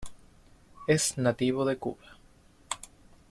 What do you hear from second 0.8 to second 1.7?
Es nativo